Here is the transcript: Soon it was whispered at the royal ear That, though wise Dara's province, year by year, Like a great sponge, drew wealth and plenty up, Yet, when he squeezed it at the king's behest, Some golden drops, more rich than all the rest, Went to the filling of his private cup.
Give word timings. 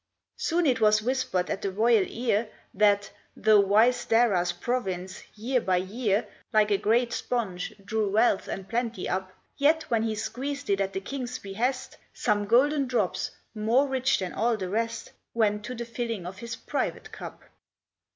Soon 0.37 0.65
it 0.65 0.81
was 0.81 1.03
whispered 1.03 1.47
at 1.51 1.61
the 1.61 1.69
royal 1.71 2.05
ear 2.07 2.49
That, 2.73 3.11
though 3.37 3.59
wise 3.59 4.03
Dara's 4.03 4.51
province, 4.51 5.21
year 5.35 5.61
by 5.61 5.77
year, 5.77 6.25
Like 6.51 6.71
a 6.71 6.77
great 6.79 7.13
sponge, 7.13 7.75
drew 7.85 8.09
wealth 8.09 8.47
and 8.47 8.67
plenty 8.67 9.07
up, 9.07 9.31
Yet, 9.57 9.83
when 9.91 10.01
he 10.01 10.15
squeezed 10.15 10.71
it 10.71 10.81
at 10.81 10.93
the 10.93 11.01
king's 11.01 11.37
behest, 11.37 11.97
Some 12.15 12.45
golden 12.47 12.87
drops, 12.87 13.29
more 13.53 13.87
rich 13.87 14.17
than 14.17 14.33
all 14.33 14.57
the 14.57 14.69
rest, 14.69 15.11
Went 15.35 15.63
to 15.65 15.75
the 15.75 15.85
filling 15.85 16.25
of 16.25 16.39
his 16.39 16.55
private 16.55 17.11
cup. 17.11 17.43